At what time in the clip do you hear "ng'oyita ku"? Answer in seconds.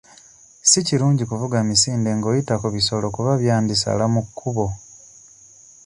2.17-2.67